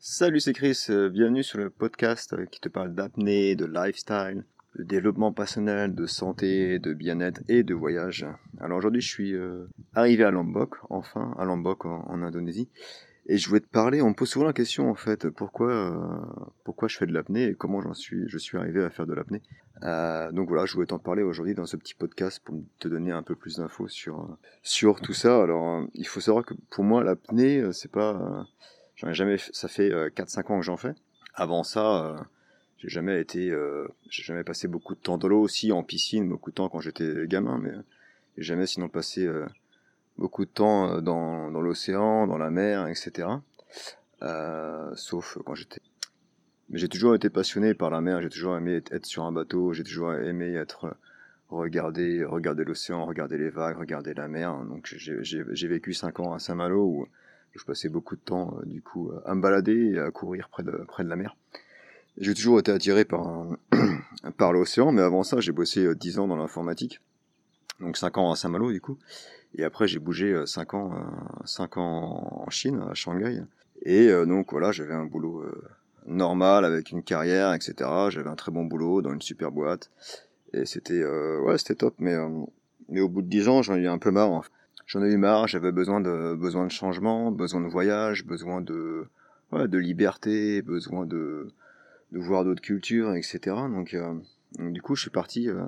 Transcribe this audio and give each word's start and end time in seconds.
Salut, 0.00 0.38
c'est 0.38 0.52
Chris, 0.52 0.86
euh, 0.90 1.08
bienvenue 1.08 1.42
sur 1.42 1.58
le 1.58 1.70
podcast 1.70 2.32
euh, 2.32 2.46
qui 2.46 2.60
te 2.60 2.68
parle 2.68 2.94
d'apnée, 2.94 3.56
de 3.56 3.64
lifestyle, 3.64 4.44
de 4.76 4.84
développement 4.84 5.32
personnel, 5.32 5.92
de 5.92 6.06
santé, 6.06 6.78
de 6.78 6.94
bien-être 6.94 7.40
et 7.48 7.64
de 7.64 7.74
voyage. 7.74 8.24
Alors 8.60 8.78
aujourd'hui 8.78 9.00
je 9.00 9.08
suis 9.08 9.34
euh, 9.34 9.66
arrivé 9.94 10.22
à 10.22 10.30
Lombok, 10.30 10.76
enfin 10.88 11.34
à 11.36 11.44
Lombok 11.44 11.84
en, 11.84 12.22
Indonésie, 12.22 12.68
et 13.26 13.38
je 13.38 13.48
voulais 13.48 13.60
te 13.60 13.66
parler, 13.66 14.00
on 14.00 14.10
me 14.10 14.14
pose 14.14 14.28
souvent 14.28 14.46
la 14.46 14.52
question 14.52 14.88
en 14.88 14.94
fait, 14.94 15.28
pourquoi, 15.30 16.48
pourquoi 16.62 16.86
je 16.86 16.96
fais 16.96 17.06
de 17.06 17.12
l'apnée 17.12 17.46
et 17.46 17.54
comment 17.56 17.80
j'en 17.80 17.92
suis, 17.92 18.28
je 18.28 18.38
suis 18.38 18.56
arrivé 18.56 18.84
à 18.84 18.90
faire 18.90 19.06
de 19.08 19.14
l'apnée. 19.14 19.42
donc 19.82 20.46
voilà, 20.48 20.64
je 20.64 20.74
voulais 20.74 20.86
t'en 20.86 21.00
parler 21.00 21.24
aujourd'hui 21.24 21.56
dans 21.56 21.66
ce 21.66 21.76
petit 21.76 21.94
podcast 21.94 22.40
pour 22.44 22.54
te 22.78 22.86
donner 22.86 23.10
un 23.10 23.24
peu 23.24 23.34
plus 23.34 23.56
d'infos 23.56 23.88
sur, 23.88 24.38
sur 24.62 25.00
tout 25.00 25.12
ça. 25.12 25.42
Alors 25.42 25.84
il 25.94 26.06
faut 26.06 26.20
savoir 26.20 26.44
que 26.44 26.54
pour 26.70 26.84
moi 26.84 27.02
l'apnée 27.02 27.68
c'est 27.72 27.90
pas 27.90 28.46
J'en 28.98 29.08
ai 29.08 29.14
jamais, 29.14 29.36
ça 29.38 29.68
fait 29.68 29.90
4-5 29.90 30.38
euh, 30.38 30.52
ans 30.52 30.58
que 30.58 30.64
j'en 30.64 30.76
fais. 30.76 30.92
Avant 31.34 31.62
ça, 31.62 32.04
euh, 32.04 32.18
j'ai 32.78 32.88
jamais 32.88 33.20
été, 33.20 33.48
euh, 33.48 33.86
j'ai 34.10 34.24
jamais 34.24 34.42
passé 34.42 34.66
beaucoup 34.66 34.96
de 34.96 35.00
temps 35.00 35.18
dans 35.18 35.28
l'eau 35.28 35.40
aussi, 35.40 35.70
en 35.70 35.84
piscine, 35.84 36.28
beaucoup 36.28 36.50
de 36.50 36.56
temps 36.56 36.68
quand 36.68 36.80
j'étais 36.80 37.28
gamin, 37.28 37.58
mais 37.58 37.70
j'ai 38.36 38.42
jamais 38.42 38.66
sinon 38.66 38.88
passé 38.88 39.28
beaucoup 40.16 40.44
de 40.44 40.50
temps 40.50 41.00
dans, 41.00 41.48
dans 41.52 41.60
l'océan, 41.60 42.26
dans 42.26 42.38
la 42.38 42.50
mer, 42.50 42.88
etc. 42.88 43.28
sauf 44.96 45.38
quand 45.46 45.54
j'étais. 45.54 45.80
Mais 46.70 46.78
j'ai 46.78 46.88
toujours 46.88 47.14
été 47.14 47.30
passionné 47.30 47.74
par 47.74 47.90
la 47.90 48.00
mer, 48.00 48.20
j'ai 48.20 48.28
toujours 48.28 48.56
aimé 48.56 48.82
être 48.90 49.06
sur 49.06 49.22
un 49.22 49.32
bateau, 49.32 49.72
j'ai 49.74 49.84
toujours 49.84 50.12
aimé 50.12 50.54
être 50.54 50.96
regarder, 51.50 52.24
regarder 52.24 52.64
l'océan, 52.64 53.06
regarder 53.06 53.38
les 53.38 53.50
vagues, 53.50 53.78
regarder 53.78 54.12
la 54.12 54.26
mer. 54.26 54.56
Donc 54.64 54.86
j'ai 54.88 55.68
vécu 55.68 55.94
5 55.94 56.18
ans 56.18 56.32
à 56.32 56.40
Saint-Malo 56.40 56.82
où 56.82 57.08
je 57.54 57.64
passais 57.64 57.88
beaucoup 57.88 58.16
de 58.16 58.20
temps 58.20 58.56
euh, 58.58 58.66
du 58.66 58.82
coup 58.82 59.10
à 59.24 59.34
me 59.34 59.40
balader 59.40 59.92
et 59.94 59.98
à 59.98 60.10
courir 60.10 60.48
près 60.48 60.62
de, 60.62 60.72
près 60.86 61.04
de 61.04 61.08
la 61.08 61.16
mer. 61.16 61.36
J'ai 62.16 62.34
toujours 62.34 62.58
été 62.58 62.72
attiré 62.72 63.04
par, 63.04 63.46
par 64.36 64.52
l'océan, 64.52 64.90
mais 64.90 65.02
avant 65.02 65.22
ça, 65.22 65.40
j'ai 65.40 65.52
bossé 65.52 65.94
10 65.94 66.18
euh, 66.18 66.22
ans 66.22 66.28
dans 66.28 66.36
l'informatique, 66.36 67.00
donc 67.80 67.96
5 67.96 68.18
ans 68.18 68.32
à 68.32 68.36
Saint-Malo 68.36 68.72
du 68.72 68.80
coup, 68.80 68.98
et 69.54 69.64
après 69.64 69.86
j'ai 69.86 69.98
bougé 69.98 70.42
5 70.44 70.74
euh, 70.74 70.76
ans, 70.76 70.92
5 71.44 71.76
ans 71.76 72.44
en 72.46 72.50
Chine, 72.50 72.84
à 72.90 72.94
Shanghai, 72.94 73.42
et 73.82 74.10
donc 74.26 74.50
voilà, 74.50 74.72
j'avais 74.72 74.94
un 74.94 75.04
boulot 75.04 75.44
normal 76.04 76.64
avec 76.64 76.90
une 76.90 77.04
carrière, 77.04 77.54
etc. 77.54 77.88
J'avais 78.10 78.28
un 78.28 78.34
très 78.34 78.50
bon 78.50 78.64
boulot 78.64 79.02
dans 79.02 79.12
une 79.12 79.22
super 79.22 79.52
boîte, 79.52 79.92
et 80.52 80.66
c'était 80.66 81.04
ouais, 81.04 81.58
c'était 81.58 81.76
top, 81.76 81.94
mais 82.00 82.16
mais 82.88 83.00
au 83.00 83.08
bout 83.08 83.22
de 83.22 83.28
10 83.28 83.48
ans, 83.48 83.62
j'en 83.62 83.76
ai 83.76 83.82
eu 83.82 83.86
un 83.86 83.98
peu 83.98 84.10
marre. 84.10 84.42
J'en 84.88 85.04
ai 85.04 85.12
eu 85.12 85.16
marre, 85.16 85.46
j'avais 85.46 85.70
besoin 85.70 86.00
de 86.00 86.34
besoin 86.34 86.66
de 86.66 86.72
changement, 86.72 87.30
besoin 87.30 87.60
de 87.60 87.68
voyage, 87.68 88.26
besoin 88.26 88.60
de 88.60 89.06
de 89.52 89.78
liberté, 89.78 90.62
besoin 90.62 91.06
de 91.06 91.52
de 92.10 92.18
voir 92.18 92.44
d'autres 92.44 92.62
cultures, 92.62 93.14
etc. 93.14 93.38
Donc, 93.70 93.94
euh, 93.94 94.14
du 94.58 94.80
coup, 94.82 94.96
je 94.96 95.02
suis 95.02 95.10
parti 95.10 95.48
euh, 95.48 95.66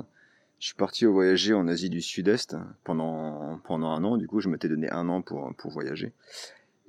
je 0.58 0.66
suis 0.66 0.74
parti 0.74 1.04
voyager 1.04 1.54
en 1.54 1.68
Asie 1.68 1.90
du 1.90 2.00
Sud-Est 2.00 2.56
pendant 2.82 3.60
pendant 3.64 3.90
un 3.90 4.02
an. 4.04 4.16
Du 4.16 4.26
coup, 4.26 4.40
je 4.40 4.48
m'étais 4.48 4.68
donné 4.68 4.90
un 4.90 5.08
an 5.08 5.22
pour 5.22 5.54
pour 5.56 5.70
voyager. 5.70 6.12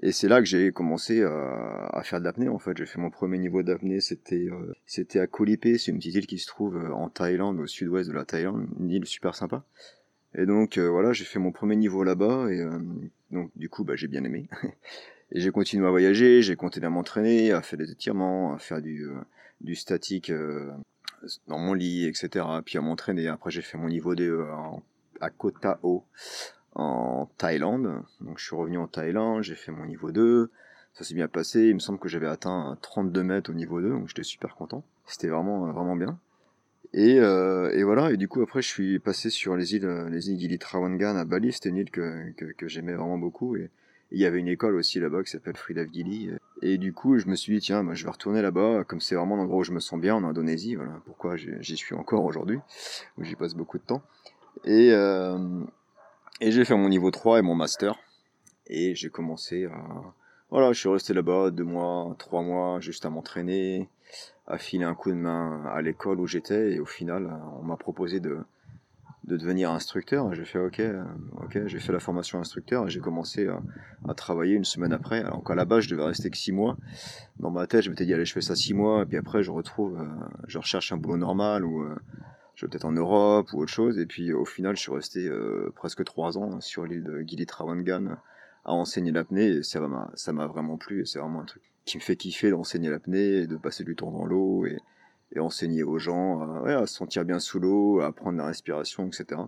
Et 0.04 0.12
c'est 0.12 0.28
là 0.28 0.40
que 0.40 0.46
j'ai 0.46 0.72
commencé 0.72 1.22
à, 1.22 1.88
à 1.94 2.02
faire 2.02 2.20
de 2.20 2.26
l'apnée. 2.26 2.50
En 2.50 2.58
fait, 2.58 2.76
j'ai 2.76 2.88
fait 2.88 2.98
mon 2.98 3.12
premier 3.12 3.38
niveau 3.38 3.62
d'apnée. 3.62 4.00
C'était 4.00 4.48
euh, 4.50 4.74
c'était 4.86 5.20
à 5.20 5.28
Koh 5.28 5.46
c'est 5.46 5.88
une 5.88 5.98
petite 5.98 6.16
île 6.16 6.28
qui 6.28 6.40
se 6.40 6.48
trouve 6.48 6.78
en 6.94 7.10
Thaïlande, 7.10 7.60
au 7.60 7.68
sud-ouest 7.68 8.10
de 8.10 8.16
la 8.16 8.24
Thaïlande, 8.24 8.68
une 8.80 8.90
île 8.90 9.06
super 9.06 9.36
sympa. 9.36 9.66
Et 10.36 10.46
donc 10.46 10.78
euh, 10.78 10.90
voilà, 10.90 11.14
j'ai 11.14 11.26
fait 11.26 11.40
mon 11.40 11.52
premier 11.52 11.76
niveau 11.76 12.04
là-bas 12.04 12.50
et 12.50 12.62
euh, 12.62 12.80
donc 13.32 13.52
du 13.56 13.70
coup 13.70 13.84
bah, 13.84 13.96
j'ai 13.96 14.08
bien 14.08 14.24
aimé. 14.24 14.50
et 15.32 15.42
j'ai 15.42 15.52
continué 15.52 15.86
à 15.86 15.90
voyager, 15.90 16.42
j'ai 16.42 16.56
continué 16.56 16.88
à 16.88 16.90
m'entraîner, 16.90 17.52
à 17.52 17.62
faire 17.62 17.78
des 17.78 17.92
étirements, 17.92 18.54
à 18.54 18.58
faire 18.58 18.82
du, 18.82 19.06
euh, 19.06 19.20
du 19.60 19.76
statique 19.76 20.32
dans 21.48 21.60
mon 21.60 21.74
lit, 21.74 22.06
etc. 22.06 22.46
Puis 22.66 22.78
à 22.78 22.82
m'entraîner. 22.82 23.28
Après 23.28 23.52
j'ai 23.52 23.62
fait 23.62 23.78
mon 23.78 23.90
niveau 23.90 24.16
de 24.16 24.46
à 25.20 25.30
Koh 25.30 25.52
Tao 25.52 26.06
en 26.76 27.30
Thaïlande. 27.38 28.02
Donc 28.22 28.40
je 28.40 28.46
suis 28.46 28.56
revenu 28.56 28.78
en 28.78 28.88
Thaïlande, 28.88 29.44
j'ai 29.44 29.56
fait 29.56 29.72
mon 29.72 29.86
niveau 29.86 30.12
2. 30.12 30.50
Ça 30.94 31.04
s'est 31.04 31.14
bien 31.14 31.28
passé. 31.28 31.68
Il 31.68 31.76
me 31.76 31.80
semble 31.80 32.00
que 32.00 32.10
j'avais 32.10 32.28
atteint 32.28 32.78
32 32.82 33.24
mètres 33.24 33.50
au 33.50 33.54
niveau 33.54 33.82
2, 33.82 33.90
donc 33.90 34.08
j'étais 34.08 34.24
super 34.24 34.56
content. 34.56 34.84
C'était 35.06 35.28
vraiment 35.28 35.72
vraiment 35.72 35.96
bien. 35.96 36.20
Et, 36.94 37.20
euh, 37.20 37.72
et, 37.72 37.84
voilà, 37.84 38.12
et 38.12 38.18
du 38.18 38.28
coup 38.28 38.42
après 38.42 38.62
je 38.62 38.68
suis 38.68 39.00
passé 39.00 39.30
sur 39.30 39.56
les 39.56 39.76
îles, 39.76 39.88
les 40.10 40.30
îles 40.30 40.40
Gili 40.40 40.60
Trawangan 40.60 41.16
à 41.16 41.24
Bali, 41.24 41.54
c'était 41.54 41.70
une 41.70 41.78
île 41.78 41.92
que, 41.92 42.32
que, 42.32 42.68
j'aimais 42.68 42.94
vraiment 42.94 43.18
beaucoup. 43.18 43.56
Et 43.56 43.70
il 44.12 44.20
y 44.20 44.26
avait 44.26 44.40
une 44.40 44.50
école 44.50 44.76
aussi 44.76 45.00
là-bas 45.00 45.24
qui 45.24 45.32
s'appelle 45.32 45.56
Free 45.56 45.74
Gili. 45.94 46.32
Et 46.62 46.78
du 46.78 46.92
coup 46.92 47.18
je 47.18 47.28
me 47.28 47.36
suis 47.36 47.54
dit 47.54 47.62
tiens, 47.62 47.82
moi, 47.82 47.94
je 47.94 48.04
vais 48.04 48.12
retourner 48.12 48.42
là-bas, 48.42 48.84
comme 48.84 49.00
c'est 49.00 49.16
vraiment 49.16 49.38
l'endroit 49.38 49.60
où 49.60 49.64
je 49.64 49.72
me 49.72 49.80
sens 49.80 50.02
bien 50.02 50.16
en 50.16 50.24
Indonésie, 50.26 50.76
voilà 50.76 51.02
pourquoi 51.06 51.38
j'y 51.38 51.78
suis 51.78 51.96
encore 51.96 52.26
aujourd'hui, 52.26 52.60
où 53.18 53.24
j'y 53.24 53.36
passe 53.36 53.56
beaucoup 53.56 53.78
de 53.78 53.84
temps. 53.84 54.02
Et, 54.66 54.92
euh, 54.92 55.64
et 56.42 56.52
j'ai 56.52 56.66
fait 56.66 56.76
mon 56.76 56.90
niveau 56.90 57.12
3 57.12 57.40
et 57.40 57.42
mon 57.42 57.56
master. 57.56 57.98
Et 58.68 58.96
j'ai 58.96 59.10
commencé 59.10 59.66
à... 59.66 60.14
Voilà, 60.50 60.74
je 60.74 60.80
suis 60.80 60.90
resté 60.90 61.14
là-bas 61.14 61.52
deux 61.52 61.64
mois, 61.64 62.14
trois 62.18 62.42
mois, 62.42 62.80
juste 62.80 63.06
à 63.06 63.10
m'entraîner, 63.10 63.88
à 64.48 64.58
filer 64.58 64.86
un 64.86 64.96
coup 64.96 65.10
de 65.10 65.16
main 65.16 65.64
à 65.74 65.82
l'école 65.82 66.20
où 66.20 66.28
j'étais 66.28 66.74
et 66.74 66.80
au 66.80 66.86
final 66.86 67.32
on 67.60 67.64
m'a 67.64 67.78
proposé 67.78 68.20
de, 68.20 68.40
de 69.26 69.38
devenir 69.38 69.72
instructeur. 69.72 70.34
J'ai 70.34 70.46
fait 70.46 70.60
ok, 70.60 70.82
ok, 71.44 71.68
j'ai 71.68 71.80
fait 71.80 71.94
la 71.94 72.00
formation 72.00 72.40
instructeur 72.40 72.88
et 72.88 72.90
j'ai 72.90 73.00
commencé 73.00 73.48
à, 74.08 74.14
travailler 74.14 74.56
une 74.56 74.66
semaine 74.66 74.94
après. 74.94 75.20
Alors 75.20 75.44
qu'à 75.44 75.56
la 75.56 75.66
base 75.66 75.84
je 75.84 75.90
devais 75.90 76.04
rester 76.04 76.30
que 76.30 76.38
six 76.38 76.52
mois. 76.52 76.76
Dans 77.40 77.52
ma 77.52 77.68
tête 77.68 77.84
je 77.84 77.90
m'étais 77.90 78.06
dit 78.06 78.14
allez 78.14 78.26
je 78.26 78.34
fais 78.34 78.42
ça 78.42 78.56
six 78.56 78.74
mois 78.74 79.04
et 79.04 79.06
puis 79.06 79.18
après 79.18 79.44
je 79.44 79.52
retrouve, 79.52 80.00
euh, 80.00 80.06
je 80.48 80.58
recherche 80.58 80.92
un 80.92 80.98
boulot 80.98 81.18
normal 81.18 81.64
ou 81.66 81.84
euh, 81.84 81.96
je 82.56 82.66
vais 82.66 82.70
peut-être 82.70 82.86
en 82.86 82.92
Europe 82.92 83.54
ou 83.54 83.60
autre 83.60 83.72
chose. 83.72 84.00
Et 84.00 84.06
puis 84.06 84.34
au 84.34 84.46
final 84.46 84.76
je 84.76 84.82
suis 84.82 84.92
resté 84.92 85.28
euh, 85.28 85.72
presque 85.76 86.04
trois 86.04 86.38
ans 86.38 86.60
sur 86.62 86.86
l'île 86.86 87.04
de 87.04 87.22
Gili 87.22 87.46
Trawangan 87.46 88.18
à 88.66 88.74
enseigner 88.74 89.12
l'apnée 89.12 89.48
et 89.48 89.64
ça 89.64 89.80
m'a 90.34 90.48
vraiment 90.48 90.78
plu 90.78 91.02
et 91.02 91.06
c'est 91.06 91.20
vraiment 91.20 91.42
un 91.42 91.46
truc 91.46 91.71
qui 91.86 91.98
me 91.98 92.02
fait 92.02 92.16
kiffer 92.16 92.52
d'enseigner 92.52 92.90
l'apnée 92.90 93.42
et 93.42 93.48
de 93.48 93.58
passer 93.58 93.84
du 93.84 93.96
temps 93.96 94.12
dans 94.12 94.26
l'eau 94.26 94.66
et, 94.66 94.78
et, 95.36 95.40
enseigner 95.40 95.84
aux 95.84 95.98
gens 95.98 96.42
à, 96.66 96.86
se 96.86 96.96
sentir 96.96 97.26
bien 97.26 97.40
sous 97.40 97.60
l'eau, 97.60 98.00
à 98.02 98.08
apprendre 98.08 98.38
la 98.38 98.46
respiration, 98.46 99.08
etc. 99.08 99.42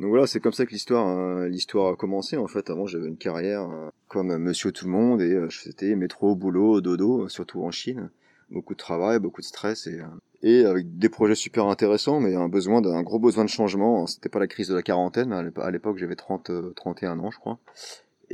Donc 0.00 0.08
voilà, 0.08 0.26
c'est 0.26 0.40
comme 0.40 0.52
ça 0.52 0.66
que 0.66 0.72
l'histoire 0.72 1.06
euh, 1.06 1.48
l'histoire 1.48 1.92
a 1.92 1.96
commencé. 1.96 2.36
En 2.36 2.48
fait, 2.48 2.68
avant 2.68 2.86
j'avais 2.86 3.06
une 3.06 3.16
carrière 3.16 3.70
euh, 3.70 3.90
comme 4.08 4.36
Monsieur 4.38 4.72
Tout 4.72 4.86
le 4.86 4.90
Monde 4.90 5.22
et 5.22 5.32
euh, 5.32 5.48
c'était 5.50 5.94
métro, 5.94 6.34
boulot, 6.34 6.80
dodo, 6.80 7.28
surtout 7.28 7.62
en 7.62 7.70
Chine. 7.70 8.10
Beaucoup 8.50 8.74
de 8.74 8.78
travail, 8.78 9.20
beaucoup 9.20 9.40
de 9.40 9.46
stress 9.46 9.86
et 9.86 10.00
et 10.42 10.66
avec 10.66 10.98
des 10.98 11.08
projets 11.08 11.34
super 11.34 11.66
intéressants, 11.66 12.20
mais 12.20 12.34
un 12.34 12.50
besoin 12.50 12.82
d'un 12.82 13.02
gros 13.02 13.18
besoin 13.18 13.44
de 13.44 13.48
changement. 13.48 14.06
C'était 14.06 14.28
pas 14.28 14.38
la 14.40 14.46
crise 14.46 14.68
de 14.68 14.74
la 14.74 14.82
quarantaine. 14.82 15.32
À 15.32 15.70
l'époque, 15.70 15.96
j'avais 15.96 16.16
30, 16.16 16.50
31 16.76 17.18
ans, 17.18 17.30
je 17.30 17.38
crois. 17.38 17.58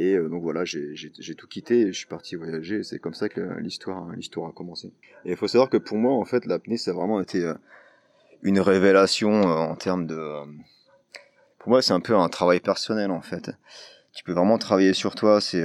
Et 0.01 0.15
euh, 0.15 0.31
donc 0.31 0.43
voilà, 0.43 0.65
j'ai 0.65 1.35
tout 1.37 1.47
quitté 1.47 1.83
et 1.83 1.93
je 1.93 1.99
suis 1.99 2.07
parti 2.07 2.35
voyager. 2.35 2.83
C'est 2.85 2.99
comme 2.99 3.13
ça 3.13 3.29
que 3.29 3.59
l'histoire 3.61 4.09
a 4.49 4.53
commencé. 4.53 4.95
Et 5.27 5.33
il 5.33 5.37
faut 5.37 5.47
savoir 5.47 5.69
que 5.69 5.77
pour 5.77 5.99
moi, 5.99 6.15
en 6.15 6.25
fait, 6.25 6.47
l'apnée, 6.47 6.79
ça 6.79 6.93
a 6.93 6.95
vraiment 6.95 7.21
été 7.21 7.45
euh, 7.45 7.53
une 8.43 8.61
révélation 8.61 9.43
euh, 9.43 9.57
en 9.57 9.77
termes 9.77 10.07
de... 10.07 10.17
Pour 11.59 11.69
moi, 11.69 11.83
c'est 11.83 11.93
un 11.93 12.01
peu 12.01 12.17
un 12.17 12.31
travail 12.31 12.61
personnel, 12.61 13.11
en 13.11 13.21
fait. 13.21 13.51
Tu 14.15 14.25
peux 14.25 14.33
vraiment 14.33 14.57
travailler 14.57 14.95
sur 14.95 15.15
toi, 15.15 15.43
c'est 15.43 15.63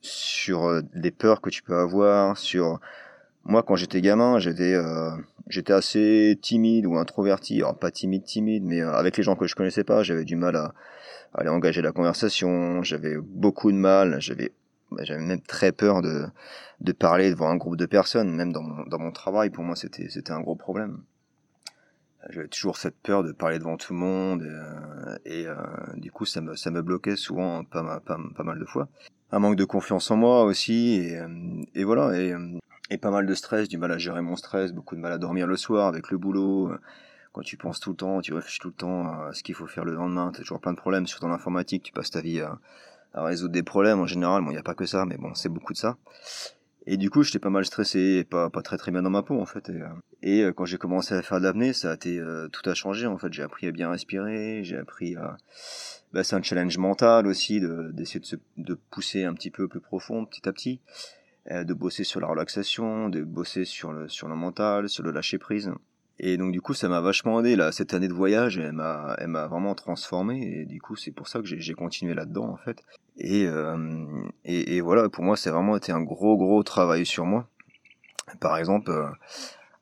sur 0.00 0.82
des 0.92 1.12
peurs 1.12 1.40
que 1.40 1.50
tu 1.50 1.62
peux 1.62 1.76
avoir, 1.76 2.36
sur... 2.36 2.80
Moi, 3.44 3.62
quand 3.62 3.76
j'étais 3.76 4.00
gamin, 4.00 4.40
j'étais 4.40 4.76
j'étais 5.46 5.72
assez 5.72 6.36
timide 6.42 6.86
ou 6.86 6.96
introverti. 6.96 7.58
Alors, 7.58 7.78
pas 7.78 7.92
timide, 7.92 8.24
timide, 8.24 8.64
mais 8.64 8.80
avec 8.80 9.16
les 9.16 9.22
gens 9.22 9.36
que 9.36 9.46
je 9.46 9.54
connaissais 9.54 9.84
pas, 9.84 10.02
j'avais 10.02 10.24
du 10.24 10.34
mal 10.34 10.56
à 10.56 10.74
aller 11.34 11.48
engager 11.48 11.82
la 11.82 11.92
conversation. 11.92 12.82
J'avais 12.82 13.16
beaucoup 13.16 13.72
de 13.72 13.76
mal. 13.76 14.20
J'avais 14.20 14.52
bah, 14.90 15.04
j'avais 15.04 15.22
même 15.22 15.40
très 15.40 15.72
peur 15.72 16.02
de, 16.02 16.26
de 16.80 16.92
parler 16.92 17.30
devant 17.30 17.48
un 17.48 17.56
groupe 17.56 17.76
de 17.76 17.86
personnes, 17.86 18.34
même 18.34 18.52
dans 18.52 18.62
mon, 18.62 18.84
dans 18.84 18.98
mon 18.98 19.10
travail. 19.12 19.50
Pour 19.50 19.64
moi, 19.64 19.76
c'était 19.76 20.08
c'était 20.08 20.32
un 20.32 20.40
gros 20.40 20.56
problème. 20.56 21.02
J'avais 22.30 22.48
toujours 22.48 22.76
cette 22.76 22.96
peur 23.02 23.24
de 23.24 23.32
parler 23.32 23.58
devant 23.58 23.76
tout 23.76 23.92
le 23.92 23.98
monde 23.98 24.42
et, 25.24 25.46
euh, 25.48 25.56
du 25.96 26.12
coup 26.12 26.24
ça 26.24 26.40
me 26.40 26.54
ça 26.54 26.70
me 26.70 26.80
bloquait 26.80 27.16
souvent 27.16 27.64
pas 27.64 28.00
pas, 28.00 28.16
pas 28.36 28.44
mal 28.44 28.60
de 28.60 28.64
fois. 28.64 28.88
Un 29.32 29.40
manque 29.40 29.56
de 29.56 29.64
confiance 29.64 30.08
en 30.10 30.16
moi 30.16 30.44
aussi 30.44 30.94
et, 30.94 31.18
euh, 31.18 31.28
et 31.74 31.82
voilà 31.82 32.16
et, 32.16 32.32
et 32.90 32.98
pas 32.98 33.10
mal 33.10 33.26
de 33.26 33.34
stress, 33.34 33.68
du 33.68 33.76
mal 33.76 33.90
à 33.90 33.98
gérer 33.98 34.22
mon 34.22 34.36
stress, 34.36 34.72
beaucoup 34.72 34.94
de 34.94 35.00
mal 35.00 35.10
à 35.10 35.18
dormir 35.18 35.48
le 35.48 35.56
soir 35.56 35.88
avec 35.88 36.12
le 36.12 36.18
boulot 36.18 36.70
quand 37.32 37.42
tu 37.42 37.56
penses 37.56 37.80
tout 37.80 37.90
le 37.90 37.96
temps, 37.96 38.20
tu 38.20 38.34
réfléchis 38.34 38.60
tout 38.60 38.68
le 38.68 38.74
temps 38.74 39.06
à 39.06 39.32
ce 39.32 39.42
qu'il 39.42 39.54
faut 39.54 39.66
faire 39.66 39.84
le 39.84 39.94
lendemain, 39.94 40.30
tu 40.32 40.40
as 40.40 40.42
toujours 40.42 40.60
plein 40.60 40.72
de 40.72 40.78
problèmes, 40.78 41.06
surtout 41.06 41.26
dans 41.26 41.32
l'informatique, 41.32 41.82
tu 41.82 41.92
passes 41.92 42.10
ta 42.10 42.20
vie 42.20 42.40
à, 42.40 42.58
résoudre 43.14 43.52
des 43.52 43.62
problèmes 43.62 44.00
en 44.00 44.06
général, 44.06 44.42
bon, 44.42 44.50
il 44.50 44.54
n'y 44.54 44.58
a 44.58 44.62
pas 44.62 44.74
que 44.74 44.86
ça, 44.86 45.04
mais 45.04 45.16
bon, 45.16 45.34
c'est 45.34 45.48
beaucoup 45.48 45.72
de 45.72 45.78
ça. 45.78 45.96
Et 46.86 46.96
du 46.96 47.10
coup, 47.10 47.22
j'étais 47.22 47.38
pas 47.38 47.50
mal 47.50 47.64
stressé 47.64 48.00
et 48.00 48.24
pas, 48.24 48.50
pas 48.50 48.62
très 48.62 48.76
très 48.76 48.90
bien 48.90 49.02
dans 49.02 49.10
ma 49.10 49.22
peau, 49.22 49.40
en 49.40 49.46
fait. 49.46 49.68
Et, 49.68 50.42
euh, 50.42 50.48
euh, 50.48 50.52
quand 50.52 50.64
j'ai 50.64 50.78
commencé 50.78 51.14
à 51.14 51.22
faire 51.22 51.38
de 51.38 51.44
l'apnée, 51.44 51.72
ça 51.72 51.92
a 51.92 51.94
été, 51.94 52.18
euh, 52.18 52.48
tout 52.48 52.68
a 52.68 52.74
changé, 52.74 53.06
en 53.06 53.18
fait. 53.18 53.32
J'ai 53.32 53.42
appris 53.42 53.68
à 53.68 53.70
bien 53.70 53.90
respirer, 53.90 54.64
j'ai 54.64 54.76
appris 54.76 55.14
à, 55.14 55.36
bah, 56.12 56.24
c'est 56.24 56.34
un 56.34 56.42
challenge 56.42 56.78
mental 56.78 57.26
aussi, 57.28 57.60
d'essayer 57.60 58.20
de, 58.20 58.24
de, 58.24 58.26
se, 58.26 58.36
de 58.56 58.74
pousser 58.90 59.24
un 59.24 59.34
petit 59.34 59.50
peu 59.50 59.68
plus 59.68 59.80
profond, 59.80 60.24
petit 60.24 60.48
à 60.48 60.52
petit. 60.52 60.80
de 61.50 61.74
bosser 61.74 62.04
sur 62.04 62.20
la 62.20 62.26
relaxation, 62.26 63.08
de 63.08 63.22
bosser 63.22 63.64
sur 63.64 63.92
le, 63.92 64.08
sur 64.08 64.28
le 64.28 64.34
mental, 64.34 64.88
sur 64.88 65.04
le 65.04 65.12
lâcher 65.12 65.38
prise. 65.38 65.72
Et 66.18 66.36
donc 66.36 66.52
du 66.52 66.60
coup, 66.60 66.74
ça 66.74 66.88
m'a 66.88 67.00
vachement 67.00 67.40
aidé 67.40 67.56
là. 67.56 67.72
Cette 67.72 67.94
année 67.94 68.08
de 68.08 68.12
voyage, 68.12 68.58
elle 68.58 68.72
m'a, 68.72 69.16
elle 69.18 69.28
m'a 69.28 69.46
vraiment 69.46 69.74
transformé. 69.74 70.40
Et 70.42 70.64
du 70.64 70.80
coup, 70.80 70.96
c'est 70.96 71.10
pour 71.10 71.28
ça 71.28 71.40
que 71.40 71.46
j'ai 71.46 71.74
continué 71.74 72.14
là-dedans 72.14 72.48
en 72.48 72.56
fait. 72.56 72.82
Et, 73.18 73.46
euh, 73.46 74.24
et, 74.44 74.80
voilà, 74.80 75.08
pour 75.08 75.24
moi, 75.24 75.36
c'est 75.36 75.50
vraiment 75.50 75.76
été 75.76 75.92
un 75.92 76.00
gros 76.00 76.36
gros 76.36 76.62
travail 76.62 77.04
sur 77.04 77.26
moi. 77.26 77.46
Par 78.40 78.56
exemple, 78.56 78.90
euh, 78.90 79.06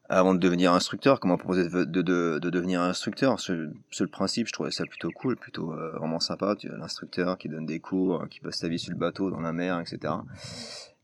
avant 0.08 0.34
de 0.34 0.40
devenir 0.40 0.72
instructeur, 0.72 1.20
comment 1.20 1.36
proposer 1.36 1.68
de, 1.68 1.84
de, 1.84 2.02
de, 2.02 2.38
de 2.40 2.50
devenir 2.50 2.80
instructeur? 2.80 3.38
C'est 3.38 3.54
le 3.54 4.08
principe, 4.08 4.48
je 4.48 4.52
trouvais 4.52 4.72
ça 4.72 4.84
plutôt 4.84 5.10
cool, 5.10 5.36
plutôt 5.36 5.72
euh, 5.72 5.92
vraiment 5.98 6.18
sympa. 6.18 6.56
Tu 6.56 6.68
l'instructeur 6.68 7.38
qui 7.38 7.48
donne 7.48 7.66
des 7.66 7.80
cours, 7.80 8.26
qui 8.28 8.40
passe 8.40 8.58
sa 8.58 8.68
vie 8.68 8.78
sur 8.78 8.92
le 8.92 8.98
bateau, 8.98 9.30
dans 9.30 9.40
la 9.40 9.52
mer, 9.52 9.78
etc 9.80 10.14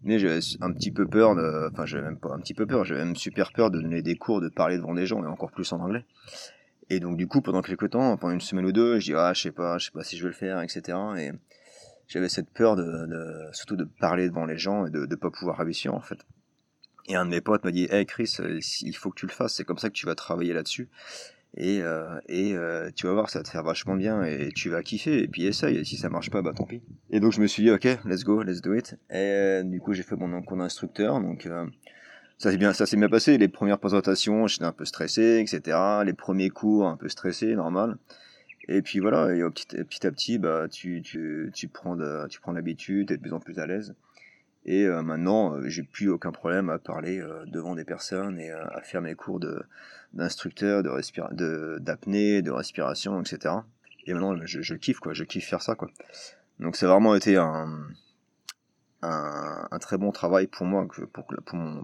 mais 0.02 0.18
j'avais 0.18 0.40
un 0.60 0.72
petit 0.72 0.90
peu 0.90 1.06
peur 1.06 1.34
de, 1.34 1.70
enfin 1.72 1.86
j'avais 1.86 2.04
même 2.04 2.18
pas 2.18 2.32
un 2.32 2.38
petit 2.38 2.54
peu 2.54 2.66
peur, 2.66 2.84
j'avais 2.84 3.04
même 3.04 3.16
super 3.16 3.52
peur 3.52 3.70
de 3.70 3.80
donner 3.80 4.02
des 4.02 4.16
cours, 4.16 4.40
de 4.40 4.48
parler 4.48 4.76
devant 4.76 4.94
des 4.94 5.06
gens 5.06 5.22
et 5.22 5.26
encore 5.26 5.50
plus 5.50 5.72
en 5.72 5.80
anglais. 5.80 6.04
Et 6.90 7.00
donc 7.00 7.16
du 7.16 7.26
coup 7.26 7.40
pendant 7.40 7.62
quelques 7.62 7.90
temps, 7.90 8.16
pendant 8.16 8.34
une 8.34 8.40
semaine 8.40 8.66
ou 8.66 8.72
deux, 8.72 9.00
je 9.00 9.06
dis 9.06 9.14
ah 9.14 9.32
je 9.34 9.42
sais 9.42 9.52
pas, 9.52 9.78
je 9.78 9.86
sais 9.86 9.92
pas 9.92 10.04
si 10.04 10.16
je 10.16 10.22
vais 10.22 10.28
le 10.28 10.34
faire, 10.34 10.60
etc. 10.62 10.98
Et 11.18 11.30
j'avais 12.08 12.28
cette 12.28 12.50
peur 12.50 12.76
de, 12.76 13.08
surtout 13.52 13.76
de 13.76 13.84
parler 13.84 14.28
devant 14.28 14.46
les 14.46 14.58
gens 14.58 14.86
et 14.86 14.90
de 14.90 15.06
ne 15.06 15.14
pas 15.16 15.30
pouvoir 15.30 15.58
réussir 15.58 15.94
en 15.94 16.00
fait. 16.00 16.18
Et 17.08 17.14
un 17.14 17.24
de 17.24 17.30
mes 17.30 17.40
potes 17.40 17.64
m'a 17.64 17.70
dit 17.70 17.88
hey 17.90 18.04
Chris, 18.04 18.36
il 18.82 18.96
faut 18.96 19.10
que 19.10 19.18
tu 19.18 19.26
le 19.26 19.32
fasses, 19.32 19.54
c'est 19.54 19.64
comme 19.64 19.78
ça 19.78 19.88
que 19.88 19.94
tu 19.94 20.06
vas 20.06 20.14
travailler 20.14 20.52
là-dessus 20.52 20.88
et, 21.56 21.80
euh, 21.82 22.20
et 22.28 22.54
euh, 22.54 22.90
tu 22.94 23.06
vas 23.06 23.14
voir 23.14 23.30
ça 23.30 23.38
va 23.38 23.42
te 23.42 23.48
faire 23.48 23.62
vachement 23.62 23.94
bien 23.96 24.22
et 24.24 24.50
tu 24.54 24.68
vas 24.68 24.82
kiffer. 24.82 25.22
Et 25.22 25.28
puis 25.28 25.46
essaye. 25.46 25.84
Si 25.84 25.96
ça 25.96 26.10
marche 26.10 26.30
pas 26.30 26.42
bah 26.42 26.52
tant 26.54 26.64
pis. 26.64 26.82
Et 27.10 27.20
donc 27.20 27.32
je 27.32 27.40
me 27.40 27.46
suis 27.46 27.62
dit 27.62 27.70
ok 27.70 27.84
let's 28.04 28.24
go 28.24 28.42
let's 28.42 28.60
do 28.60 28.74
it. 28.74 28.94
Et 29.10 29.16
euh, 29.16 29.62
du 29.62 29.80
coup 29.80 29.94
j'ai 29.94 30.02
fait 30.02 30.16
mon 30.16 30.42
cours 30.42 30.58
d'instructeur 30.58 31.20
donc 31.20 31.48
ça 32.38 32.50
s'est 32.50 32.58
bien 32.58 32.72
ça 32.72 32.84
s'est 32.84 32.96
bien 32.96 33.08
passé. 33.08 33.38
Les 33.38 33.48
premières 33.48 33.78
présentations 33.78 34.46
j'étais 34.46 34.64
un 34.64 34.72
peu 34.72 34.84
stressé 34.84 35.40
etc 35.40 35.78
les 36.04 36.12
premiers 36.12 36.50
cours 36.50 36.86
un 36.88 36.96
peu 36.96 37.08
stressé 37.08 37.54
normal. 37.54 37.96
Et 38.68 38.82
puis 38.82 38.98
voilà. 38.98 39.34
Et 39.34 39.40
petit, 39.50 39.66
petit 39.66 40.06
à 40.06 40.10
petit 40.10 40.38
bah 40.38 40.68
tu 40.70 41.00
tu 41.00 41.50
tu 41.54 41.68
prends 41.68 41.96
de, 41.96 42.26
tu 42.28 42.40
prends 42.40 42.52
l'habitude 42.52 43.08
t'es 43.08 43.16
de 43.16 43.22
plus 43.22 43.32
en 43.32 43.40
plus 43.40 43.58
à 43.58 43.66
l'aise 43.66 43.94
et 44.66 44.84
euh, 44.84 45.00
maintenant, 45.00 45.54
euh, 45.54 45.68
j'ai 45.68 45.84
plus 45.84 46.10
aucun 46.10 46.32
problème 46.32 46.70
à 46.70 46.78
parler 46.78 47.20
euh, 47.20 47.44
devant 47.46 47.76
des 47.76 47.84
personnes 47.84 48.40
et 48.40 48.50
à 48.50 48.80
faire 48.82 49.00
mes 49.00 49.14
cours 49.14 49.40
d'instructeur, 50.12 50.82
de, 50.82 50.88
respira 50.88 51.28
de 51.32 51.78
d'apnée, 51.80 52.42
de 52.42 52.50
respiration, 52.50 53.20
etc. 53.20 53.54
Et 54.06 54.12
maintenant, 54.12 54.36
je, 54.44 54.60
je, 54.60 54.74
kiffe 54.74 54.98
quoi, 54.98 55.14
je 55.14 55.22
kiffe 55.22 55.48
faire 55.48 55.62
ça 55.62 55.76
quoi. 55.76 55.88
Donc 56.58 56.74
c'est 56.74 56.86
vraiment 56.86 57.14
été 57.14 57.36
un, 57.36 57.86
un, 59.02 59.78
très 59.80 59.98
bon 59.98 60.10
travail 60.10 60.46
pour 60.46 60.66
moi, 60.66 60.86
pour, 61.12 61.26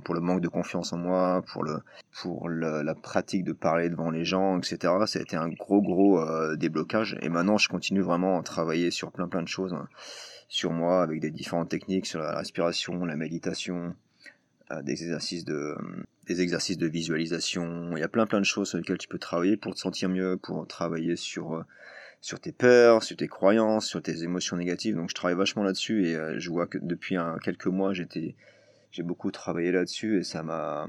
pour, 0.03 0.15
le 0.15 0.21
manque 0.21 0.41
de 0.41 0.49
confiance 0.49 0.93
en 0.93 0.99
moi, 0.99 1.43
pour, 1.53 1.63
le, 1.63 1.79
pour 2.21 2.49
le, 2.49 2.83
la 2.83 2.95
pratique 2.95 3.45
de 3.45 3.53
parler 3.53 3.91
devant 3.91 4.11
les 4.11 4.25
gens, 4.25 4.59
etc. 4.59 4.79
Ça 5.07 5.19
a 5.19 5.23
été 5.23 5.37
un 5.37 5.49
gros 5.49 5.83
gros 5.83 6.21
euh, 6.21 6.57
déblocage. 6.57 7.17
Et 7.21 7.29
maintenant, 7.29 7.59
je 7.59 7.69
continue 7.69 8.01
vraiment 8.01 8.41
à 8.41 8.43
travailler 8.43 8.91
sur 8.91 9.13
plein 9.13 9.29
plein 9.29 9.43
de 9.43 9.49
choses. 9.49 9.73
Hein 9.73 9.89
sur 10.53 10.71
moi 10.71 11.03
avec 11.03 11.19
des 11.21 11.31
différentes 11.31 11.71
techniques 11.71 12.05
sur 12.05 12.21
la 12.21 12.37
respiration, 12.37 13.07
la 13.07 13.17
méditation, 13.17 13.97
euh, 14.71 14.83
des 14.83 15.03
exercices 15.03 15.47
de 15.47 15.75
des 16.27 16.43
exercices 16.43 16.77
de 16.77 16.87
visualisation. 16.87 17.97
Il 17.97 18.01
y 18.01 18.03
a 18.03 18.09
plein 18.09 18.27
plein 18.27 18.39
de 18.39 18.45
choses 18.45 18.69
sur 18.69 18.77
lesquelles 18.77 18.99
tu 18.99 19.09
peux 19.09 19.19
travailler 19.19 19.57
pour 19.57 19.75
te 19.75 19.79
sentir 19.79 20.11
mieux, 20.11 20.37
pour 20.37 20.67
travailler 20.69 21.17
sur 21.17 21.55
euh, 21.55 21.63
sur 22.23 22.39
tes 22.39 22.53
peurs, 22.53 23.03
sur 23.03 23.17
tes 23.17 23.27
croyances, 23.27 23.87
sur 23.87 24.01
tes 24.01 24.23
émotions 24.23 24.57
négatives. 24.57 24.95
Donc 24.95 25.11
je 25.11 25.15
travaille 25.15 25.37
vachement 25.37 25.65
là-dessus 25.65 26.07
et 26.07 26.17
euh, 26.17 26.39
je 26.39 26.51
vois 26.51 26.67
que 26.69 26.79
depuis 26.79 27.17
quelques 27.43 27.67
mois 27.67 27.93
j'étais 27.93 28.37
j'ai 28.93 29.03
beaucoup 29.03 29.31
travaillé 29.31 29.73
là-dessus 29.73 30.21
et 30.21 30.23
ça 30.23 30.43
m'a 30.43 30.87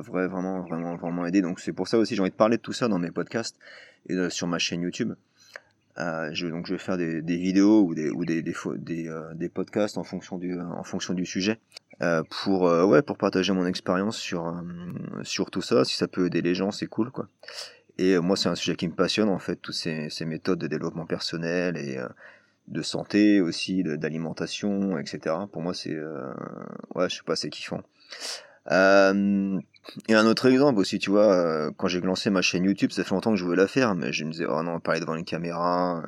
vraiment 0.00 0.60
vraiment 0.62 0.96
vraiment 0.96 1.24
aidé. 1.24 1.40
Donc 1.40 1.60
c'est 1.60 1.72
pour 1.72 1.86
ça 1.86 1.98
aussi 1.98 2.16
j'ai 2.16 2.20
envie 2.20 2.30
de 2.30 2.34
parler 2.34 2.56
de 2.56 2.62
tout 2.62 2.72
ça 2.72 2.88
dans 2.88 2.98
mes 2.98 3.12
podcasts 3.12 3.58
et 4.08 4.28
sur 4.28 4.48
ma 4.48 4.58
chaîne 4.58 4.82
YouTube. 4.82 5.14
Euh, 5.98 6.30
donc 6.50 6.66
je 6.66 6.74
vais 6.74 6.78
faire 6.78 6.96
des, 6.96 7.20
vidéos 7.20 7.82
ou 7.82 7.92
euh, 7.92 9.34
des, 9.34 9.48
podcasts 9.48 9.98
en 9.98 10.04
fonction 10.04 10.36
du 10.38 11.26
sujet 11.26 11.60
pour 12.30 13.18
partager 13.18 13.52
mon 13.52 13.66
expérience 13.66 14.16
sur 14.16 14.52
sur 15.22 15.52
tout 15.52 15.62
ça. 15.62 15.84
Si 15.84 15.94
ça 15.94 16.08
peut 16.08 16.26
aider 16.26 16.42
les 16.42 16.56
gens, 16.56 16.72
c'est 16.72 16.86
cool 16.88 17.12
quoi. 17.12 17.28
Et 17.98 18.18
moi 18.18 18.36
c'est 18.36 18.48
un 18.48 18.54
sujet 18.54 18.76
qui 18.76 18.88
me 18.88 18.94
passionne 18.94 19.28
en 19.28 19.38
fait 19.38 19.56
toutes 19.56 19.74
ces, 19.74 20.08
ces 20.10 20.24
méthodes 20.24 20.58
de 20.58 20.66
développement 20.66 21.06
personnel 21.06 21.76
et 21.76 21.98
de 22.68 22.82
santé 22.82 23.40
aussi, 23.40 23.82
d'alimentation, 23.82 24.98
etc. 24.98 25.34
Pour 25.52 25.62
moi 25.62 25.74
c'est 25.74 25.96
ouais 26.94 27.08
je 27.08 27.16
sais 27.16 27.22
pas 27.24 27.36
c'est 27.36 27.50
kiffant. 27.50 27.82
Euh, 28.70 29.58
et 30.08 30.14
un 30.14 30.26
autre 30.26 30.46
exemple 30.46 30.78
aussi, 30.78 30.98
tu 30.98 31.10
vois, 31.10 31.32
euh, 31.32 31.70
quand 31.76 31.88
j'ai 31.88 32.00
lancé 32.00 32.30
ma 32.30 32.42
chaîne 32.42 32.64
YouTube, 32.64 32.90
ça 32.92 33.04
fait 33.04 33.14
longtemps 33.14 33.30
que 33.30 33.36
je 33.36 33.44
voulais 33.44 33.56
la 33.56 33.68
faire, 33.68 33.94
mais 33.94 34.12
je 34.12 34.24
me 34.24 34.30
disais, 34.30 34.46
oh 34.46 34.62
non, 34.62 34.80
parler 34.80 35.00
devant 35.00 35.14
une 35.14 35.24
caméra, 35.24 36.02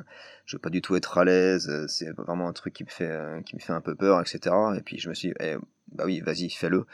je 0.45 0.55
veux 0.55 0.59
pas 0.59 0.69
du 0.69 0.81
tout 0.81 0.95
être 0.95 1.17
à 1.17 1.25
l'aise, 1.25 1.71
c'est 1.87 2.11
vraiment 2.11 2.47
un 2.47 2.53
truc 2.53 2.73
qui 2.73 2.83
me 2.83 2.89
fait, 2.89 3.09
euh, 3.09 3.41
qui 3.41 3.55
me 3.55 3.61
fait 3.61 3.73
un 3.73 3.81
peu 3.81 3.95
peur, 3.95 4.21
etc. 4.21 4.55
Et 4.77 4.81
puis 4.81 4.99
je 4.99 5.09
me 5.09 5.13
suis 5.15 5.29
dit, 5.29 5.33
eh, 5.39 5.55
bah 5.91 6.03
oui, 6.05 6.21
vas-y, 6.21 6.49
fais-le, 6.49 6.85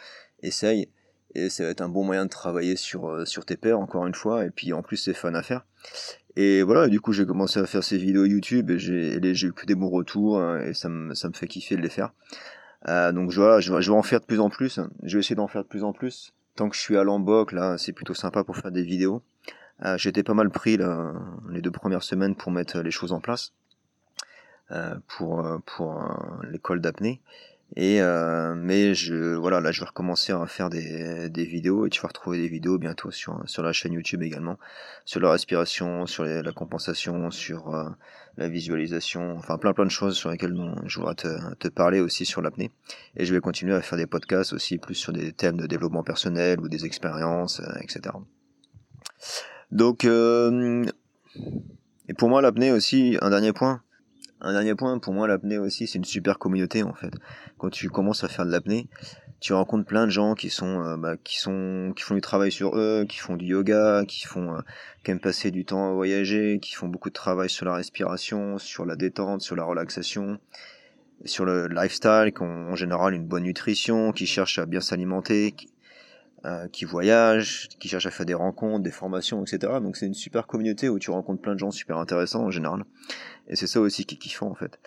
essaye, 0.41 0.89
et 1.35 1.49
ça 1.49 1.63
va 1.63 1.69
être 1.69 1.81
un 1.81 1.89
bon 1.89 2.03
moyen 2.03 2.25
de 2.25 2.29
travailler 2.29 2.75
sur, 2.75 3.27
sur 3.27 3.45
tes 3.45 3.57
peurs, 3.57 3.79
encore 3.79 4.07
une 4.07 4.15
fois, 4.15 4.45
et 4.45 4.49
puis 4.49 4.73
en 4.73 4.81
plus 4.81 4.97
c'est 4.97 5.13
fun 5.13 5.33
à 5.33 5.43
faire. 5.43 5.65
Et 6.35 6.61
voilà, 6.61 6.87
du 6.87 7.01
coup 7.01 7.13
j'ai 7.13 7.25
commencé 7.25 7.59
à 7.59 7.65
faire 7.65 7.83
ces 7.83 7.97
vidéos 7.97 8.25
YouTube, 8.25 8.71
et 8.71 8.79
j'ai 8.79 9.47
eu 9.47 9.53
que 9.53 9.65
des 9.65 9.75
bons 9.75 9.89
retours, 9.89 10.39
hein, 10.39 10.61
et 10.61 10.73
ça 10.73 10.89
me, 10.89 11.13
ça 11.13 11.27
me 11.27 11.33
fait 11.33 11.47
kiffer 11.47 11.75
de 11.75 11.81
les 11.81 11.89
faire. 11.89 12.13
Euh, 12.87 13.11
donc 13.11 13.31
voilà, 13.31 13.59
je, 13.59 13.79
je, 13.81 13.91
vais 13.91 13.97
en 13.97 14.03
faire 14.03 14.19
de 14.19 14.25
plus 14.25 14.39
en 14.39 14.49
plus. 14.49 14.79
Je 15.03 15.17
vais 15.17 15.19
essayer 15.19 15.35
d'en 15.35 15.47
faire 15.47 15.63
de 15.63 15.67
plus 15.67 15.83
en 15.83 15.93
plus. 15.93 16.33
Tant 16.55 16.69
que 16.69 16.75
je 16.75 16.81
suis 16.81 16.97
à 16.97 17.03
Lamboc, 17.03 17.51
là, 17.51 17.77
c'est 17.77 17.93
plutôt 17.93 18.13
sympa 18.13 18.43
pour 18.43 18.57
faire 18.57 18.71
des 18.71 18.83
vidéos. 18.83 19.23
Euh, 19.85 19.97
J'étais 19.97 20.23
pas 20.23 20.33
mal 20.33 20.49
pris 20.49 20.77
les 21.49 21.61
deux 21.61 21.71
premières 21.71 22.03
semaines 22.03 22.35
pour 22.35 22.51
mettre 22.51 22.79
les 22.79 22.91
choses 22.91 23.13
en 23.13 23.19
place 23.19 23.53
euh, 24.71 24.95
pour 25.07 25.45
pour 25.65 26.01
l'école 26.49 26.81
d'apnée. 26.81 27.21
Et 27.75 28.01
euh, 28.01 28.55
mais 28.55 28.93
je 28.93 29.35
voilà 29.35 29.59
là 29.59 29.71
je 29.71 29.81
vais 29.81 29.87
recommencer 29.87 30.31
à 30.31 30.45
faire 30.47 30.69
des, 30.69 31.29
des 31.29 31.45
vidéos 31.45 31.85
et 31.85 31.89
tu 31.89 32.01
vas 32.01 32.07
retrouver 32.07 32.37
des 32.37 32.47
vidéos 32.47 32.77
bientôt 32.77 33.11
sur 33.11 33.43
sur 33.45 33.61
la 33.61 33.73
chaîne 33.73 33.91
YouTube 33.91 34.23
également 34.23 34.57
sur 35.03 35.19
la 35.19 35.31
respiration, 35.31 36.05
sur 36.05 36.25
la 36.25 36.51
compensation, 36.51 37.31
sur 37.31 37.73
euh, 37.73 37.89
la 38.37 38.49
visualisation, 38.49 39.35
enfin 39.37 39.57
plein 39.57 39.73
plein 39.73 39.85
de 39.85 39.91
choses 39.91 40.17
sur 40.17 40.29
lesquelles 40.29 40.55
je 40.85 40.99
voudrais 40.99 41.15
te, 41.15 41.53
te 41.55 41.67
parler 41.69 42.01
aussi 42.01 42.25
sur 42.25 42.41
l'apnée. 42.41 42.71
Et 43.15 43.25
je 43.25 43.33
vais 43.33 43.39
continuer 43.39 43.73
à 43.73 43.81
faire 43.81 43.97
des 43.97 44.05
podcasts 44.05 44.53
aussi 44.53 44.77
plus 44.77 44.95
sur 44.95 45.13
des 45.13 45.31
thèmes 45.31 45.57
de 45.57 45.65
développement 45.65 46.03
personnel 46.03 46.59
ou 46.59 46.69
des 46.69 46.85
expériences, 46.85 47.61
euh, 47.61 47.79
etc. 47.81 48.15
Donc 49.71 50.05
euh, 50.05 50.85
et 52.09 52.13
pour 52.13 52.29
moi 52.29 52.41
l'apnée 52.41 52.71
aussi 52.71 53.17
un 53.21 53.29
dernier 53.29 53.53
point 53.53 53.81
un 54.41 54.53
dernier 54.53 54.75
point, 54.75 54.97
pour 54.99 55.13
moi, 55.13 55.27
l'apnée 55.27 55.57
aussi, 55.57 55.87
c'est 55.87 55.97
une 55.97 56.05
super 56.05 56.37
communauté 56.37 56.83
en 56.83 56.93
fait. 56.93 57.11
Quand 57.57 57.69
tu 57.69 57.89
commences 57.89 58.23
à 58.23 58.27
faire 58.27 58.45
de 58.45 58.51
l'apnée, 58.51 58.87
tu 59.39 59.53
rencontres 59.53 59.85
plein 59.85 60.05
de 60.05 60.11
gens 60.11 60.33
qui 60.33 60.49
sont, 60.49 60.83
euh, 60.83 60.97
bah, 60.97 61.15
qui 61.23 61.39
sont, 61.39 61.93
qui 61.95 62.03
font 62.03 62.15
du 62.15 62.21
travail 62.21 62.51
sur 62.51 62.77
eux, 62.77 63.05
qui 63.07 63.17
font 63.17 63.35
du 63.35 63.45
yoga, 63.45 64.03
qui 64.07 64.25
font, 64.25 64.55
euh, 64.55 64.61
qui 65.03 65.11
aiment 65.11 65.19
passer 65.19 65.51
du 65.51 65.65
temps 65.65 65.89
à 65.89 65.93
voyager, 65.93 66.59
qui 66.59 66.73
font 66.73 66.87
beaucoup 66.87 67.09
de 67.09 67.13
travail 67.13 67.49
sur 67.49 67.65
la 67.65 67.75
respiration, 67.75 68.57
sur 68.57 68.85
la 68.85 68.95
détente, 68.95 69.41
sur 69.41 69.55
la 69.55 69.63
relaxation, 69.63 70.39
sur 71.25 71.45
le 71.45 71.67
lifestyle, 71.67 72.31
qui 72.35 72.41
ont 72.41 72.71
en 72.71 72.75
général 72.75 73.13
une 73.13 73.25
bonne 73.25 73.43
nutrition, 73.43 74.11
qui 74.11 74.25
cherchent 74.25 74.59
à 74.59 74.65
bien 74.65 74.81
s'alimenter, 74.81 75.55
euh, 76.47 76.67
qui 76.69 76.85
voyagent, 76.85 77.67
qui 77.77 77.89
cherchent 77.89 78.05
à 78.05 78.11
faire 78.11 78.25
des 78.25 78.33
rencontres, 78.33 78.81
des 78.81 78.91
formations, 78.91 79.43
etc. 79.43 79.73
Donc 79.81 79.97
c'est 79.97 80.05
une 80.05 80.13
super 80.13 80.47
communauté 80.47 80.87
où 80.87 80.97
tu 80.97 81.11
rencontres 81.11 81.41
plein 81.41 81.55
de 81.55 81.59
gens 81.59 81.71
super 81.71 81.97
intéressants 81.97 82.45
en 82.45 82.51
général. 82.51 82.85
Et 83.49 83.57
c'est 83.57 83.67
ça 83.67 83.81
aussi 83.81 84.05
qui 84.05 84.15
est 84.15 84.41
en 84.41 84.55
fait. 84.55 84.79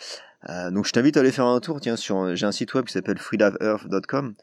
Euh, 0.49 0.71
donc 0.71 0.87
je 0.87 0.93
t'invite 0.93 1.19
à 1.19 1.21
aller 1.21 1.33
faire 1.33 1.45
un 1.45 1.61
tour, 1.61 1.79
tiens, 1.79 1.97
sur 1.97 2.35
j'ai 2.35 2.47
un 2.47 2.53
site 2.53 2.73
web 2.73 2.87
qui 2.87 2.95
s'appelle 2.95 3.19
freediveearth.com. 3.19 4.35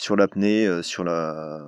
sur 0.00 0.16
l'apnée, 0.16 0.66
euh, 0.66 0.80
sur 0.80 1.04
la, 1.04 1.62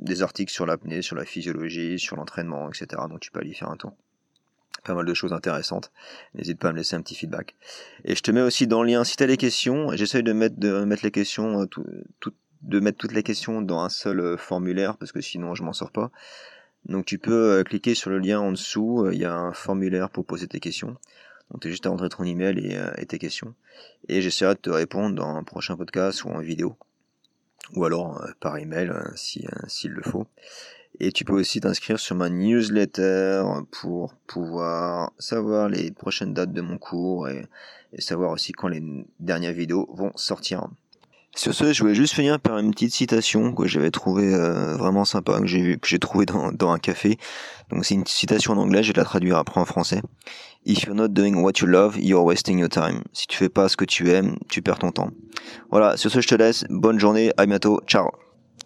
des 0.00 0.22
articles 0.22 0.52
sur 0.52 0.66
l'apnée, 0.66 1.02
sur 1.02 1.14
la 1.14 1.24
physiologie, 1.24 2.00
sur 2.00 2.16
l'entraînement, 2.16 2.68
etc. 2.68 3.02
Donc 3.08 3.20
tu 3.20 3.30
peux 3.30 3.38
aller 3.38 3.54
faire 3.54 3.68
un 3.68 3.76
tour. 3.76 3.92
Pas 4.82 4.94
mal 4.94 5.06
de 5.06 5.14
choses 5.14 5.32
intéressantes. 5.32 5.92
N'hésite 6.34 6.58
pas 6.58 6.70
à 6.70 6.72
me 6.72 6.78
laisser 6.78 6.96
un 6.96 7.02
petit 7.02 7.14
feedback. 7.14 7.54
Et 8.04 8.16
je 8.16 8.22
te 8.22 8.32
mets 8.32 8.40
aussi 8.40 8.66
dans 8.66 8.82
le 8.82 8.90
lien 8.90 9.04
si 9.04 9.16
tu 9.16 9.22
as 9.22 9.28
des 9.28 9.36
questions. 9.36 9.94
J'essaye 9.94 10.24
de 10.24 10.32
mettre, 10.32 10.58
de 10.58 10.84
mettre 10.84 11.04
les 11.04 11.12
questions, 11.12 11.62
euh, 11.62 11.66
tout, 12.18 12.34
de 12.62 12.80
mettre 12.80 12.98
toutes 12.98 13.12
les 13.12 13.22
questions 13.22 13.62
dans 13.62 13.82
un 13.82 13.88
seul 13.88 14.18
euh, 14.18 14.36
formulaire 14.36 14.96
parce 14.96 15.12
que 15.12 15.20
sinon 15.20 15.54
je 15.54 15.62
m'en 15.62 15.72
sors 15.72 15.92
pas. 15.92 16.10
Donc 16.86 17.06
tu 17.06 17.18
peux 17.20 17.62
cliquer 17.62 17.94
sur 17.94 18.10
le 18.10 18.18
lien 18.18 18.40
en 18.40 18.50
dessous. 18.50 19.08
Il 19.12 19.18
y 19.18 19.24
a 19.24 19.32
un 19.32 19.52
formulaire 19.52 20.10
pour 20.10 20.26
poser 20.26 20.48
tes 20.48 20.58
questions. 20.58 20.96
Donc 21.52 21.62
tu 21.62 21.70
juste 21.70 21.86
à 21.86 21.90
rentrer 21.90 22.08
ton 22.08 22.24
email 22.24 22.76
et 22.96 23.06
tes 23.06 23.20
questions. 23.20 23.54
Et 24.08 24.22
j'essaierai 24.22 24.54
de 24.54 24.60
te 24.60 24.70
répondre 24.70 25.14
dans 25.14 25.36
un 25.36 25.44
prochain 25.44 25.76
podcast 25.76 26.24
ou 26.24 26.30
en 26.30 26.40
vidéo. 26.40 26.76
Ou 27.74 27.84
alors 27.84 28.24
par 28.40 28.56
email 28.58 28.92
si 29.14 29.46
s'il 29.68 29.92
le 29.92 30.02
faut. 30.02 30.26
Et 30.98 31.12
tu 31.12 31.24
peux 31.24 31.32
aussi 31.32 31.60
t'inscrire 31.60 31.98
sur 31.98 32.16
ma 32.16 32.28
newsletter 32.28 33.42
pour 33.70 34.14
pouvoir 34.26 35.12
savoir 35.18 35.68
les 35.68 35.90
prochaines 35.92 36.34
dates 36.34 36.52
de 36.52 36.60
mon 36.60 36.78
cours 36.78 37.28
et, 37.28 37.46
savoir 37.98 38.30
aussi 38.30 38.52
quand 38.52 38.68
les 38.68 38.82
dernières 39.18 39.52
vidéos 39.52 39.88
vont 39.92 40.12
sortir. 40.14 40.68
Sur 41.36 41.54
ce, 41.54 41.72
je 41.72 41.80
voulais 41.80 41.94
juste 41.94 42.14
finir 42.14 42.40
par 42.40 42.58
une 42.58 42.72
petite 42.72 42.92
citation 42.92 43.52
que 43.52 43.66
j'avais 43.66 43.90
trouvé 43.90 44.34
euh, 44.34 44.76
vraiment 44.76 45.04
sympa, 45.04 45.40
que 45.40 45.46
j'ai 45.46 45.78
que 45.78 45.88
j'ai 45.88 45.98
trouvé 45.98 46.26
dans, 46.26 46.50
dans 46.50 46.70
un 46.70 46.78
café. 46.78 47.18
Donc 47.70 47.84
c'est 47.84 47.94
une 47.94 48.06
citation 48.06 48.52
en 48.54 48.56
anglais, 48.56 48.82
je 48.82 48.92
vais 48.92 48.98
la 48.98 49.04
traduire 49.04 49.38
après 49.38 49.60
en 49.60 49.64
français. 49.64 50.02
If 50.66 50.82
you're 50.82 50.94
not 50.94 51.08
doing 51.08 51.36
what 51.36 51.52
you 51.60 51.66
love, 51.66 51.96
you're 51.98 52.24
wasting 52.24 52.58
your 52.58 52.68
time. 52.68 53.02
Si 53.12 53.26
tu 53.26 53.36
fais 53.36 53.48
pas 53.48 53.68
ce 53.68 53.76
que 53.76 53.84
tu 53.84 54.10
aimes, 54.10 54.36
tu 54.48 54.60
perds 54.60 54.80
ton 54.80 54.90
temps. 54.90 55.10
Voilà, 55.70 55.96
sur 55.96 56.10
ce, 56.10 56.20
je 56.20 56.28
te 56.28 56.34
laisse. 56.34 56.64
Bonne 56.68 56.98
journée, 56.98 57.32
à 57.36 57.46
bientôt, 57.46 57.80
ciao. 57.86 58.10